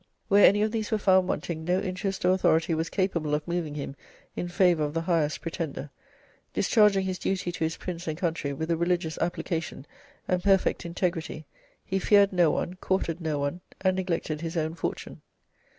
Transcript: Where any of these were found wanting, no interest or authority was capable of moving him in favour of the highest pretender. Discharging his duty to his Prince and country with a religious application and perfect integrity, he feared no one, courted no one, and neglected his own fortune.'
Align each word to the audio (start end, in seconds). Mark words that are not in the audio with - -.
Where 0.29 0.47
any 0.47 0.63
of 0.63 0.71
these 0.71 0.89
were 0.89 0.97
found 0.97 1.27
wanting, 1.27 1.63
no 1.63 1.79
interest 1.79 2.25
or 2.25 2.31
authority 2.31 2.73
was 2.73 2.89
capable 2.89 3.35
of 3.35 3.47
moving 3.47 3.75
him 3.75 3.95
in 4.35 4.47
favour 4.47 4.83
of 4.83 4.95
the 4.95 5.01
highest 5.01 5.41
pretender. 5.43 5.91
Discharging 6.55 7.05
his 7.05 7.19
duty 7.19 7.51
to 7.51 7.63
his 7.63 7.77
Prince 7.77 8.07
and 8.07 8.17
country 8.17 8.51
with 8.51 8.71
a 8.71 8.77
religious 8.77 9.19
application 9.19 9.85
and 10.27 10.41
perfect 10.41 10.87
integrity, 10.87 11.45
he 11.85 11.99
feared 11.99 12.33
no 12.33 12.49
one, 12.49 12.77
courted 12.77 13.21
no 13.21 13.37
one, 13.37 13.61
and 13.81 13.95
neglected 13.95 14.41
his 14.41 14.57
own 14.57 14.73
fortune.' 14.73 15.21